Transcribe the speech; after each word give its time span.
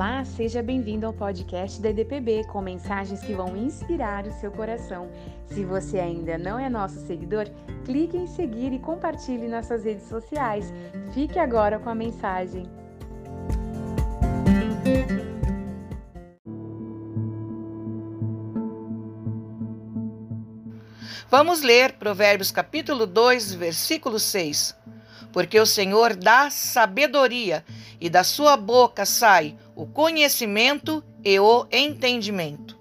Olá, 0.00 0.24
seja 0.24 0.62
bem-vindo 0.62 1.04
ao 1.04 1.12
podcast 1.12 1.78
da 1.78 1.90
EDPB 1.90 2.44
com 2.44 2.62
mensagens 2.62 3.20
que 3.20 3.34
vão 3.34 3.54
inspirar 3.54 4.26
o 4.26 4.32
seu 4.32 4.50
coração. 4.50 5.10
Se 5.44 5.62
você 5.62 5.98
ainda 5.98 6.38
não 6.38 6.58
é 6.58 6.70
nosso 6.70 7.06
seguidor, 7.06 7.44
clique 7.84 8.16
em 8.16 8.26
seguir 8.26 8.72
e 8.72 8.78
compartilhe 8.78 9.46
nas 9.46 9.66
suas 9.66 9.84
redes 9.84 10.08
sociais. 10.08 10.72
Fique 11.12 11.38
agora 11.38 11.78
com 11.78 11.90
a 11.90 11.94
mensagem. 11.94 12.66
Vamos 21.28 21.60
ler 21.60 21.92
Provérbios 21.98 22.50
capítulo 22.50 23.06
2, 23.06 23.52
versículo 23.52 24.18
6. 24.18 24.74
Porque 25.32 25.58
o 25.58 25.66
Senhor 25.66 26.14
dá 26.14 26.50
sabedoria 26.50 27.64
e 28.00 28.08
da 28.08 28.24
sua 28.24 28.56
boca 28.56 29.04
sai 29.04 29.56
o 29.74 29.86
conhecimento 29.86 31.02
e 31.24 31.38
o 31.38 31.66
entendimento. 31.70 32.78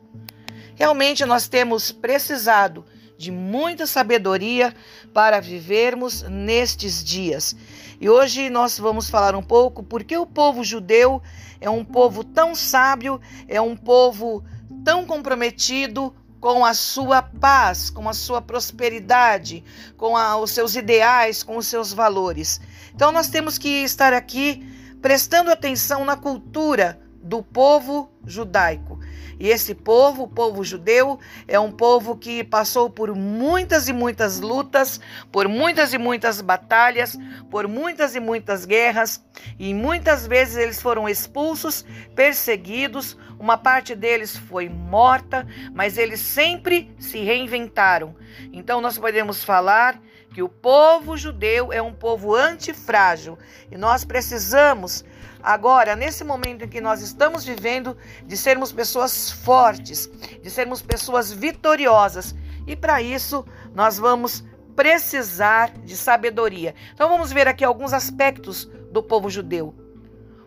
Realmente 0.75 1.25
nós 1.25 1.47
temos 1.47 1.91
precisado 1.91 2.85
de 3.17 3.31
muita 3.31 3.85
sabedoria 3.85 4.73
para 5.13 5.41
vivermos 5.41 6.21
nestes 6.23 7.03
dias. 7.03 7.53
E 7.99 8.09
hoje 8.09 8.49
nós 8.49 8.79
vamos 8.79 9.09
falar 9.09 9.35
um 9.35 9.43
pouco 9.43 9.83
porque 9.83 10.17
o 10.17 10.25
povo 10.25 10.63
judeu 10.63 11.21
é 11.59 11.69
um 11.69 11.83
povo 11.83 12.23
tão 12.23 12.55
sábio, 12.55 13.19
é 13.45 13.59
um 13.59 13.75
povo 13.75 14.41
tão 14.85 15.05
comprometido 15.05 16.15
com 16.39 16.65
a 16.65 16.73
sua 16.73 17.21
paz, 17.21 17.89
com 17.89 18.07
a 18.07 18.13
sua 18.13 18.41
prosperidade, 18.41 19.63
com 19.97 20.15
a, 20.15 20.37
os 20.37 20.51
seus 20.51 20.75
ideais, 20.75 21.43
com 21.43 21.57
os 21.57 21.67
seus 21.67 21.91
valores. 21.91 22.61
Então 22.93 23.11
nós 23.11 23.27
temos 23.27 23.57
que 23.57 23.83
estar 23.83 24.13
aqui 24.13 24.65
prestando 25.01 25.51
atenção 25.51 26.05
na 26.05 26.15
cultura 26.15 26.99
do 27.21 27.43
povo 27.43 28.09
judaico. 28.25 28.98
E 29.39 29.47
esse 29.49 29.73
povo, 29.73 30.23
o 30.23 30.27
povo 30.27 30.63
judeu, 30.63 31.19
é 31.47 31.59
um 31.59 31.71
povo 31.71 32.15
que 32.15 32.43
passou 32.43 32.89
por 32.89 33.15
muitas 33.15 33.87
e 33.87 33.93
muitas 33.93 34.39
lutas, 34.39 34.99
por 35.31 35.47
muitas 35.47 35.93
e 35.93 35.97
muitas 35.97 36.41
batalhas, 36.41 37.17
por 37.49 37.67
muitas 37.67 38.15
e 38.15 38.19
muitas 38.19 38.65
guerras, 38.65 39.23
e 39.57 39.73
muitas 39.73 40.27
vezes 40.27 40.57
eles 40.57 40.81
foram 40.81 41.07
expulsos, 41.07 41.85
perseguidos, 42.15 43.17
uma 43.39 43.57
parte 43.57 43.95
deles 43.95 44.35
foi 44.35 44.67
morta, 44.67 45.47
mas 45.73 45.97
eles 45.97 46.19
sempre 46.19 46.93
se 46.99 47.19
reinventaram. 47.19 48.13
Então 48.51 48.81
nós 48.81 48.97
podemos 48.97 49.43
falar 49.43 49.99
que 50.39 50.43
o 50.43 50.47
povo 50.47 51.17
judeu 51.17 51.73
é 51.73 51.81
um 51.81 51.91
povo 51.91 52.33
antifrágil 52.33 53.37
e 53.69 53.77
nós 53.77 54.05
precisamos 54.05 55.03
agora, 55.43 55.97
nesse 55.97 56.23
momento 56.23 56.63
em 56.63 56.69
que 56.69 56.79
nós 56.79 57.01
estamos 57.01 57.43
vivendo, 57.43 57.97
de 58.25 58.37
sermos 58.37 58.71
pessoas 58.71 59.29
fortes, 59.29 60.09
de 60.41 60.49
sermos 60.49 60.81
pessoas 60.81 61.29
vitoriosas. 61.29 62.33
E 62.65 62.73
para 62.73 63.01
isso, 63.01 63.45
nós 63.75 63.97
vamos 63.97 64.45
precisar 64.77 65.77
de 65.79 65.97
sabedoria. 65.97 66.73
Então 66.93 67.09
vamos 67.09 67.33
ver 67.33 67.45
aqui 67.45 67.65
alguns 67.65 67.91
aspectos 67.91 68.63
do 68.93 69.03
povo 69.03 69.29
judeu. 69.29 69.75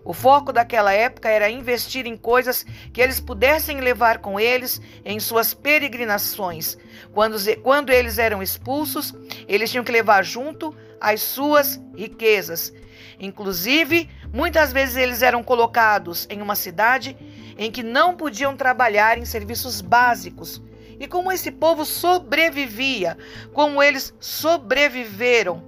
O 0.05 0.13
foco 0.13 0.53
daquela 0.53 0.93
época 0.93 1.29
era 1.29 1.49
investir 1.51 2.07
em 2.07 2.17
coisas 2.17 2.67
que 2.93 3.01
eles 3.01 3.21
pudessem 3.21 3.81
levar 3.81 4.19
com 4.19 4.39
eles 4.39 4.81
em 5.05 5.21
suas 5.21 5.55
peregrinações. 5.55 6.77
Quando, 7.13 7.37
quando 7.63 7.91
eles 7.91 8.19
eram 8.19 8.43
expulsos, 8.43 9.15
eles 9.47 9.71
tinham 9.71 9.85
que 9.85 9.93
levar 9.93 10.25
junto 10.25 10.75
as 11.01 11.21
suas 11.21 11.81
riquezas. 11.97 12.73
Inclusive, 13.19 14.09
muitas 14.33 14.73
vezes 14.73 14.97
eles 14.97 15.23
eram 15.23 15.43
colocados 15.43 16.27
em 16.29 16.43
uma 16.43 16.57
cidade 16.57 17.17
em 17.57 17.71
que 17.71 17.83
não 17.83 18.17
podiam 18.17 18.57
trabalhar 18.57 19.19
em 19.19 19.25
serviços 19.25 19.81
básicos. 19.81 20.61
E 20.99 21.07
como 21.07 21.33
esse 21.33 21.51
povo 21.51 21.85
sobrevivia, 21.85 23.17
como 23.53 23.83
eles 23.83 24.15
sobreviveram, 24.21 25.63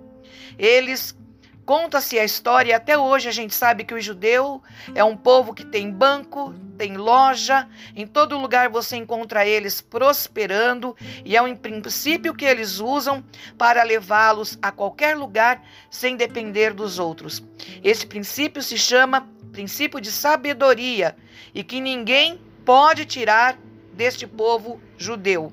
eles 0.58 1.16
Conta-se 1.64 2.18
a 2.18 2.24
história 2.24 2.72
e 2.72 2.74
até 2.74 2.98
hoje 2.98 3.26
a 3.26 3.32
gente 3.32 3.54
sabe 3.54 3.84
que 3.84 3.94
o 3.94 4.00
judeu 4.00 4.62
é 4.94 5.02
um 5.02 5.16
povo 5.16 5.54
que 5.54 5.64
tem 5.64 5.90
banco, 5.90 6.54
tem 6.76 6.94
loja, 6.98 7.66
em 7.96 8.06
todo 8.06 8.38
lugar 8.38 8.68
você 8.68 8.96
encontra 8.96 9.46
eles 9.46 9.80
prosperando 9.80 10.94
e 11.24 11.34
é 11.34 11.40
um 11.40 11.56
princípio 11.56 12.34
que 12.34 12.44
eles 12.44 12.80
usam 12.80 13.24
para 13.56 13.82
levá-los 13.82 14.58
a 14.60 14.70
qualquer 14.70 15.16
lugar 15.16 15.64
sem 15.88 16.16
depender 16.16 16.74
dos 16.74 16.98
outros. 16.98 17.42
Esse 17.82 18.06
princípio 18.06 18.62
se 18.62 18.76
chama 18.76 19.26
princípio 19.50 20.02
de 20.02 20.12
sabedoria 20.12 21.16
e 21.54 21.64
que 21.64 21.80
ninguém 21.80 22.38
pode 22.62 23.06
tirar 23.06 23.58
deste 23.94 24.26
povo 24.26 24.82
judeu. 24.98 25.50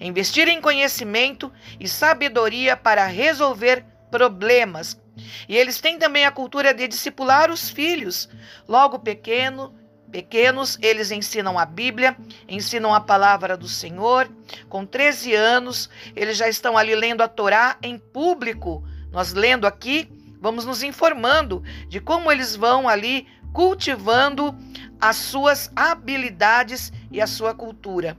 Investir 0.00 0.48
em 0.48 0.60
conhecimento 0.60 1.52
e 1.78 1.86
sabedoria 1.86 2.76
para 2.76 3.06
resolver 3.06 3.84
problemas 4.10 5.00
e 5.48 5.56
eles 5.56 5.80
têm 5.80 5.98
também 5.98 6.24
a 6.24 6.30
cultura 6.30 6.72
de 6.72 6.86
discipular 6.88 7.50
os 7.50 7.68
filhos. 7.68 8.28
Logo 8.68 8.98
pequeno, 8.98 9.74
pequenos, 10.10 10.78
eles 10.80 11.10
ensinam 11.10 11.58
a 11.58 11.66
Bíblia, 11.66 12.16
ensinam 12.48 12.94
a 12.94 13.00
palavra 13.00 13.56
do 13.56 13.68
Senhor. 13.68 14.28
Com 14.68 14.86
13 14.86 15.34
anos, 15.34 15.90
eles 16.14 16.36
já 16.36 16.48
estão 16.48 16.76
ali 16.76 16.94
lendo 16.94 17.22
a 17.22 17.28
Torá 17.28 17.76
em 17.82 17.98
público. 17.98 18.84
Nós 19.10 19.32
lendo 19.32 19.66
aqui, 19.66 20.08
vamos 20.40 20.64
nos 20.64 20.82
informando 20.82 21.62
de 21.88 22.00
como 22.00 22.30
eles 22.30 22.56
vão 22.56 22.88
ali 22.88 23.26
cultivando 23.52 24.54
as 25.00 25.16
suas 25.16 25.70
habilidades 25.74 26.92
e 27.10 27.20
a 27.20 27.26
sua 27.26 27.54
cultura. 27.54 28.16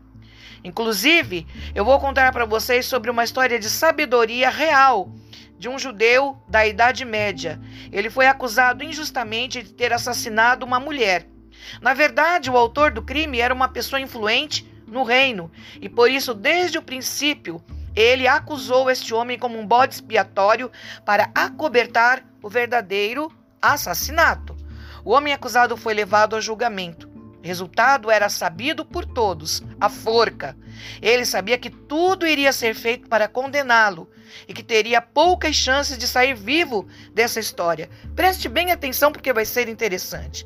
Inclusive, 0.64 1.48
eu 1.74 1.86
vou 1.86 2.00
contar 2.00 2.32
para 2.32 2.46
vocês 2.46 2.86
sobre 2.86 3.10
uma 3.10 3.24
história 3.24 3.60
de 3.60 3.70
sabedoria 3.70 4.50
real 4.50 5.12
de 5.58 5.68
um 5.68 5.80
judeu 5.80 6.38
da 6.48 6.66
Idade 6.66 7.04
Média. 7.04 7.60
Ele 7.92 8.10
foi 8.10 8.28
acusado 8.28 8.84
injustamente 8.84 9.64
de 9.64 9.74
ter 9.74 9.92
assassinado 9.92 10.66
uma 10.66 10.80
mulher. 10.80 11.28
Na 11.82 11.94
verdade, 11.94 12.50
o 12.50 12.58
autor 12.58 12.92
do 12.92 13.02
crime 13.02 13.40
era 13.40 13.54
uma 13.54 13.68
pessoa 13.68 14.00
influente 14.00 14.70
no 14.88 15.04
reino 15.04 15.52
e 15.82 15.90
por 15.90 16.10
isso, 16.10 16.34
desde 16.34 16.78
o 16.78 16.82
princípio, 16.82 17.62
ele 17.96 18.28
acusou 18.28 18.90
este 18.90 19.14
homem 19.14 19.40
como 19.40 19.58
um 19.60 19.66
bode 19.66 19.96
expiatório 19.96 20.72
para 21.04 21.32
acobertar 21.34 22.24
o 22.44 22.50
verdadeiro 22.50 23.32
assassinato. 23.62 24.56
O 25.04 25.12
homem 25.12 25.34
acusado 25.34 25.76
foi 25.76 25.94
levado 25.94 26.36
a 26.36 26.42
julgamento. 26.42 27.07
Resultado 27.42 28.10
era 28.10 28.30
sabido 28.30 28.84
por 28.84 29.06
todos: 29.06 29.64
a 29.80 29.90
forca. 29.90 30.58
Ele 31.02 31.26
sabia 31.26 31.58
que 31.58 31.70
tudo 31.70 32.28
iria 32.28 32.52
ser 32.52 32.76
feito 32.76 33.08
para 33.08 33.28
condená-lo 33.28 34.10
e 34.48 34.54
que 34.54 34.64
teria 34.64 35.02
poucas 35.02 35.56
chances 35.56 35.98
de 35.98 36.08
sair 36.08 36.36
vivo 36.36 36.88
dessa 37.14 37.40
história. 37.40 37.90
Preste 38.16 38.50
bem 38.50 38.72
atenção 38.72 39.12
porque 39.12 39.34
vai 39.34 39.46
ser 39.46 39.70
interessante. 39.70 40.46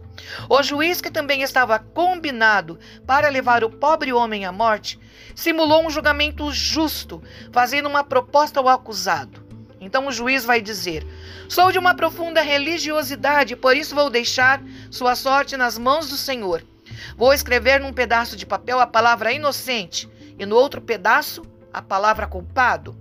O 0.50 0.62
juiz, 0.62 1.02
que 1.02 1.10
também 1.10 1.42
estava 1.42 1.80
combinado 1.80 2.80
para 3.08 3.30
levar 3.30 3.64
o 3.64 3.70
pobre 3.70 4.14
homem 4.14 4.46
à 4.46 4.52
morte, 4.52 5.00
simulou 5.36 5.86
um 5.86 5.90
julgamento 5.90 6.52
justo, 6.52 7.22
fazendo 7.52 7.90
uma 7.90 8.04
proposta 8.04 8.60
ao 8.60 8.70
acusado. 8.70 9.44
Então 9.80 10.08
o 10.08 10.12
juiz 10.12 10.46
vai 10.46 10.62
dizer: 10.62 11.06
Sou 11.50 11.72
de 11.72 11.80
uma 11.80 11.96
profunda 11.96 12.42
religiosidade, 12.42 13.56
por 13.56 13.76
isso 13.76 13.96
vou 13.96 14.10
deixar 14.10 14.62
sua 14.92 15.16
sorte 15.16 15.58
nas 15.58 15.78
mãos 15.78 16.08
do 16.10 16.16
Senhor. 16.16 16.64
Vou 17.16 17.34
escrever 17.34 17.80
num 17.80 17.94
pedaço 17.94 18.36
de 18.36 18.46
papel 18.46 18.80
a 18.80 18.88
palavra 18.88 19.32
inocente 19.32 20.10
e 20.38 20.46
no 20.46 20.56
outro 20.56 20.82
pedaço 20.82 21.44
a 21.74 21.82
palavra 21.82 22.28
culpado. 22.28 22.96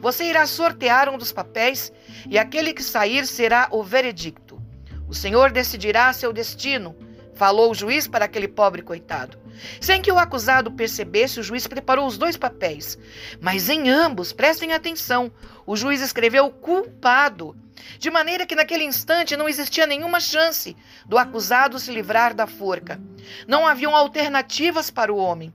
Você 0.00 0.24
irá 0.24 0.46
sortear 0.46 1.08
um 1.08 1.18
dos 1.18 1.32
papéis 1.32 1.92
e 2.28 2.38
aquele 2.38 2.72
que 2.72 2.82
sair 2.82 3.26
será 3.26 3.68
o 3.70 3.82
veredicto. 3.82 4.60
O 5.08 5.14
Senhor 5.14 5.50
decidirá 5.50 6.12
seu 6.12 6.32
destino, 6.32 6.96
falou 7.34 7.70
o 7.70 7.74
juiz 7.74 8.08
para 8.08 8.24
aquele 8.24 8.48
pobre 8.48 8.82
coitado. 8.82 9.38
Sem 9.80 10.00
que 10.02 10.12
o 10.12 10.18
acusado 10.18 10.70
percebesse, 10.70 11.40
o 11.40 11.42
juiz 11.42 11.66
preparou 11.66 12.06
os 12.06 12.18
dois 12.18 12.36
papéis. 12.36 12.98
Mas 13.40 13.68
em 13.68 13.88
ambos, 13.88 14.32
prestem 14.32 14.72
atenção, 14.72 15.30
o 15.66 15.76
juiz 15.76 16.00
escreveu 16.00 16.50
culpado, 16.50 17.56
de 17.98 18.10
maneira 18.10 18.46
que 18.46 18.54
naquele 18.54 18.84
instante 18.84 19.36
não 19.36 19.48
existia 19.48 19.86
nenhuma 19.86 20.20
chance 20.20 20.76
do 21.06 21.18
acusado 21.18 21.78
se 21.78 21.92
livrar 21.92 22.34
da 22.34 22.46
forca. 22.46 23.00
Não 23.46 23.66
haviam 23.66 23.94
alternativas 23.94 24.90
para 24.90 25.12
o 25.12 25.16
homem. 25.16 25.52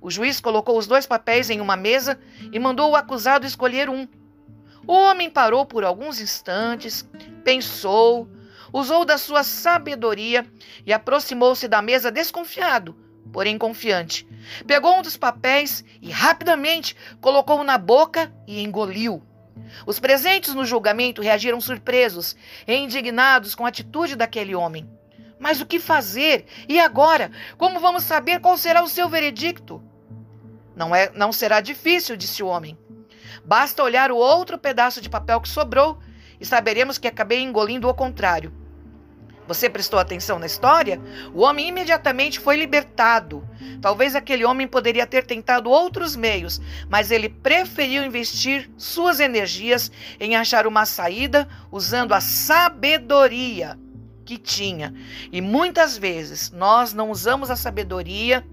O 0.00 0.10
juiz 0.10 0.40
colocou 0.40 0.76
os 0.76 0.86
dois 0.86 1.06
papéis 1.06 1.48
em 1.48 1.60
uma 1.60 1.76
mesa 1.76 2.18
e 2.52 2.58
mandou 2.58 2.90
o 2.90 2.96
acusado 2.96 3.46
escolher 3.46 3.88
um. 3.88 4.06
O 4.86 4.92
homem 4.92 5.30
parou 5.30 5.64
por 5.64 5.84
alguns 5.84 6.20
instantes, 6.20 7.08
pensou, 7.44 8.28
usou 8.72 9.04
da 9.04 9.16
sua 9.16 9.44
sabedoria 9.44 10.44
e 10.84 10.92
aproximou-se 10.92 11.68
da 11.68 11.80
mesa 11.80 12.10
desconfiado, 12.10 12.96
porém 13.32 13.56
confiante. 13.58 14.26
Pegou 14.66 14.98
um 14.98 15.02
dos 15.02 15.16
papéis 15.16 15.84
e 16.00 16.10
rapidamente 16.10 16.94
colocou-o 17.20 17.64
na 17.64 17.78
boca 17.78 18.32
e 18.46 18.62
engoliu. 18.62 19.22
Os 19.86 19.98
presentes 19.98 20.54
no 20.54 20.64
julgamento 20.64 21.22
reagiram 21.22 21.60
surpresos 21.60 22.36
e 22.66 22.74
indignados 22.74 23.54
com 23.54 23.64
a 23.64 23.68
atitude 23.68 24.16
daquele 24.16 24.54
homem. 24.54 24.88
Mas 25.38 25.60
o 25.60 25.66
que 25.66 25.80
fazer? 25.80 26.46
E 26.68 26.78
agora? 26.78 27.30
Como 27.58 27.80
vamos 27.80 28.04
saber 28.04 28.40
qual 28.40 28.56
será 28.56 28.82
o 28.82 28.88
seu 28.88 29.08
veredicto? 29.08 29.82
Não, 30.76 30.94
é, 30.94 31.10
não 31.14 31.32
será 31.32 31.60
difícil, 31.60 32.16
disse 32.16 32.42
o 32.42 32.46
homem. 32.46 32.78
Basta 33.44 33.82
olhar 33.82 34.12
o 34.12 34.16
outro 34.16 34.56
pedaço 34.56 35.00
de 35.00 35.10
papel 35.10 35.40
que 35.40 35.48
sobrou 35.48 35.98
e 36.40 36.46
saberemos 36.46 36.96
que 36.96 37.08
acabei 37.08 37.40
engolindo 37.40 37.88
o 37.88 37.94
contrário. 37.94 38.61
Você 39.52 39.68
prestou 39.68 39.98
atenção 39.98 40.38
na 40.38 40.46
história? 40.46 40.98
O 41.34 41.42
homem 41.42 41.68
imediatamente 41.68 42.40
foi 42.40 42.56
libertado. 42.56 43.46
Talvez 43.82 44.16
aquele 44.16 44.46
homem 44.46 44.66
poderia 44.66 45.06
ter 45.06 45.26
tentado 45.26 45.68
outros 45.68 46.16
meios, 46.16 46.58
mas 46.88 47.10
ele 47.10 47.28
preferiu 47.28 48.02
investir 48.02 48.70
suas 48.78 49.20
energias 49.20 49.92
em 50.18 50.36
achar 50.36 50.66
uma 50.66 50.86
saída 50.86 51.46
usando 51.70 52.14
a 52.14 52.20
sabedoria 52.20 53.78
que 54.24 54.38
tinha. 54.38 54.94
E 55.30 55.40
muitas 55.40 55.96
vezes 55.96 56.50
nós 56.50 56.92
não 56.92 57.10
usamos 57.10 57.50
a 57.50 57.56
sabedoria 57.56 58.44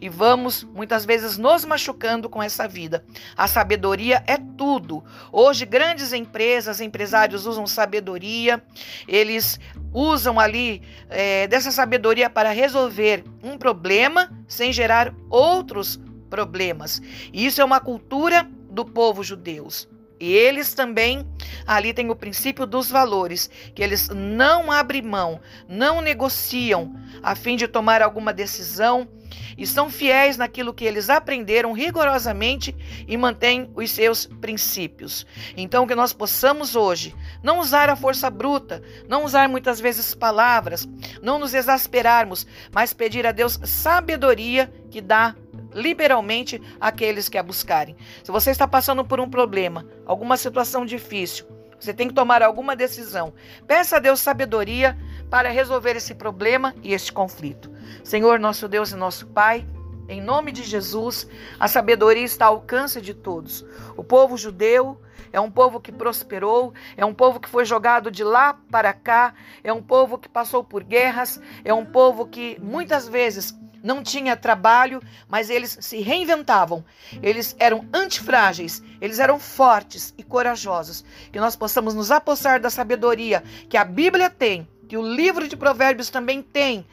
e 0.00 0.08
vamos 0.08 0.64
muitas 0.64 1.04
vezes 1.04 1.38
nos 1.38 1.64
machucando 1.64 2.28
com 2.28 2.42
essa 2.42 2.66
vida. 2.66 3.04
A 3.36 3.46
sabedoria 3.46 4.22
é 4.26 4.36
tudo. 4.36 5.04
Hoje 5.30 5.64
grandes 5.64 6.12
empresas, 6.12 6.80
empresários 6.80 7.46
usam 7.46 7.66
sabedoria, 7.66 8.62
eles 9.06 9.58
usam 9.92 10.38
ali 10.38 10.82
é, 11.08 11.46
dessa 11.46 11.70
sabedoria 11.70 12.28
para 12.28 12.50
resolver 12.50 13.24
um 13.42 13.56
problema 13.56 14.30
sem 14.46 14.72
gerar 14.72 15.14
outros 15.30 16.00
problemas. 16.28 17.00
E 17.32 17.46
isso 17.46 17.60
é 17.60 17.64
uma 17.64 17.80
cultura 17.80 18.48
do 18.70 18.84
povo 18.84 19.22
judeus. 19.22 19.88
E 20.20 20.32
eles 20.32 20.74
também 20.74 21.26
ali 21.66 21.92
têm 21.92 22.10
o 22.10 22.16
princípio 22.16 22.66
dos 22.66 22.90
valores, 22.90 23.50
que 23.74 23.82
eles 23.82 24.08
não 24.08 24.72
abrem 24.72 25.02
mão, 25.02 25.40
não 25.68 26.00
negociam 26.00 26.94
a 27.22 27.34
fim 27.34 27.56
de 27.56 27.68
tomar 27.68 28.02
alguma 28.02 28.32
decisão 28.32 29.08
e 29.56 29.66
são 29.66 29.90
fiéis 29.90 30.36
naquilo 30.36 30.72
que 30.72 30.84
eles 30.84 31.10
aprenderam 31.10 31.72
rigorosamente 31.72 32.74
e 33.06 33.16
mantêm 33.16 33.70
os 33.74 33.90
seus 33.90 34.24
princípios. 34.24 35.26
Então, 35.56 35.86
que 35.86 35.94
nós 35.94 36.12
possamos 36.12 36.76
hoje 36.76 37.14
não 37.42 37.58
usar 37.58 37.90
a 37.90 37.96
força 37.96 38.30
bruta, 38.30 38.82
não 39.08 39.24
usar 39.24 39.48
muitas 39.48 39.80
vezes 39.80 40.14
palavras, 40.14 40.88
não 41.20 41.38
nos 41.38 41.54
exasperarmos, 41.54 42.46
mas 42.72 42.92
pedir 42.92 43.26
a 43.26 43.32
Deus 43.32 43.58
sabedoria 43.64 44.72
que 44.90 45.00
dá 45.00 45.34
liberalmente 45.72 46.60
aqueles 46.80 47.28
que 47.28 47.38
a 47.38 47.42
buscarem. 47.42 47.96
Se 48.22 48.30
você 48.30 48.50
está 48.50 48.66
passando 48.66 49.04
por 49.04 49.20
um 49.20 49.28
problema, 49.28 49.86
alguma 50.06 50.36
situação 50.36 50.84
difícil, 50.84 51.46
você 51.78 51.94
tem 51.94 52.08
que 52.08 52.14
tomar 52.14 52.42
alguma 52.42 52.74
decisão. 52.74 53.32
Peça 53.66 53.96
a 53.96 54.00
Deus 54.00 54.20
sabedoria 54.20 54.98
para 55.30 55.48
resolver 55.48 55.96
esse 55.96 56.14
problema 56.14 56.74
e 56.82 56.92
esse 56.92 57.12
conflito. 57.12 57.70
Senhor, 58.02 58.38
nosso 58.38 58.68
Deus 58.68 58.90
e 58.90 58.96
nosso 58.96 59.26
Pai, 59.28 59.66
em 60.08 60.20
nome 60.20 60.50
de 60.50 60.62
Jesus, 60.64 61.28
a 61.60 61.68
sabedoria 61.68 62.24
está 62.24 62.46
ao 62.46 62.54
alcance 62.54 63.00
de 63.00 63.14
todos. 63.14 63.64
O 63.96 64.02
povo 64.02 64.36
judeu 64.36 65.00
é 65.32 65.38
um 65.38 65.50
povo 65.50 65.80
que 65.80 65.92
prosperou, 65.92 66.72
é 66.96 67.04
um 67.04 67.12
povo 67.12 67.38
que 67.38 67.48
foi 67.48 67.64
jogado 67.64 68.10
de 68.10 68.24
lá 68.24 68.58
para 68.70 68.92
cá, 68.92 69.34
é 69.62 69.72
um 69.72 69.82
povo 69.82 70.18
que 70.18 70.28
passou 70.28 70.64
por 70.64 70.82
guerras, 70.82 71.40
é 71.64 71.74
um 71.74 71.84
povo 71.84 72.26
que 72.26 72.58
muitas 72.60 73.06
vezes 73.06 73.54
não 73.82 74.02
tinha 74.02 74.36
trabalho, 74.36 75.02
mas 75.28 75.50
eles 75.50 75.78
se 75.80 76.00
reinventavam. 76.00 76.84
Eles 77.22 77.54
eram 77.58 77.86
antifrágeis, 77.92 78.82
eles 79.00 79.18
eram 79.18 79.38
fortes 79.38 80.14
e 80.18 80.22
corajosos. 80.22 81.04
Que 81.32 81.40
nós 81.40 81.56
possamos 81.56 81.94
nos 81.94 82.10
apossar 82.10 82.60
da 82.60 82.70
sabedoria 82.70 83.42
que 83.68 83.76
a 83.76 83.84
Bíblia 83.84 84.28
tem, 84.28 84.68
que 84.88 84.96
o 84.96 85.02
livro 85.02 85.48
de 85.48 85.56
Provérbios 85.56 86.10
também 86.10 86.42
tem. 86.42 86.86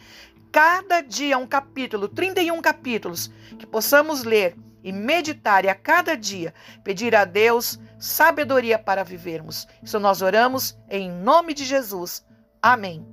Cada 0.52 1.02
dia 1.02 1.38
um 1.38 1.48
capítulo, 1.48 2.08
31 2.08 2.62
capítulos, 2.62 3.30
que 3.60 3.66
possamos 3.66 4.24
ler 4.24 4.56
e 4.84 4.92
meditar 4.92 5.66
e 5.66 5.70
a 5.70 5.76
cada 5.76 6.16
dia 6.16 6.54
pedir 6.84 7.16
a 7.16 7.26
Deus 7.26 7.80
sabedoria 8.00 8.78
para 8.78 9.04
vivermos. 9.04 9.68
Isso 9.82 10.00
nós 10.00 10.22
oramos 10.22 10.78
em 10.90 11.12
nome 11.12 11.54
de 11.54 11.66
Jesus. 11.66 12.24
Amém. 12.62 13.06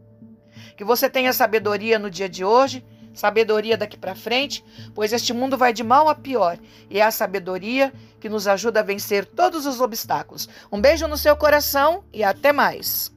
Que 0.76 0.84
você 0.84 1.08
tenha 1.08 1.32
sabedoria 1.32 1.98
no 1.98 2.10
dia 2.10 2.28
de 2.28 2.44
hoje 2.44 2.84
sabedoria 3.14 3.76
daqui 3.76 3.96
para 3.96 4.14
frente, 4.14 4.64
pois 4.94 5.12
este 5.12 5.32
mundo 5.32 5.56
vai 5.56 5.72
de 5.72 5.82
mal 5.82 6.08
a 6.08 6.14
pior 6.14 6.58
e 6.90 6.98
é 6.98 7.02
a 7.02 7.10
sabedoria 7.10 7.92
que 8.20 8.28
nos 8.28 8.46
ajuda 8.46 8.80
a 8.80 8.82
vencer 8.82 9.26
todos 9.26 9.66
os 9.66 9.80
obstáculos. 9.80 10.48
Um 10.70 10.80
beijo 10.80 11.06
no 11.08 11.16
seu 11.16 11.36
coração 11.36 12.04
e 12.12 12.22
até 12.22 12.52
mais. 12.52 13.12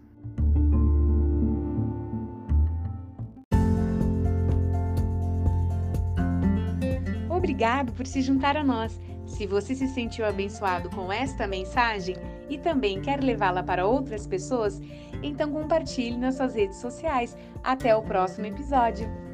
Obrigado 7.29 7.93
por 7.93 8.07
se 8.07 8.21
juntar 8.21 8.57
a 8.57 8.63
nós. 8.63 8.99
Se 9.27 9.45
você 9.45 9.75
se 9.75 9.87
sentiu 9.87 10.25
abençoado 10.25 10.89
com 10.89 11.11
esta 11.11 11.47
mensagem 11.47 12.15
e 12.49 12.57
também 12.57 13.01
quer 13.01 13.23
levá-la 13.23 13.63
para 13.63 13.85
outras 13.85 14.25
pessoas, 14.25 14.79
então 15.21 15.51
compartilhe 15.51 16.17
nas 16.17 16.35
suas 16.35 16.55
redes 16.55 16.77
sociais. 16.77 17.35
Até 17.63 17.95
o 17.95 18.01
próximo 18.01 18.45
episódio. 18.45 19.24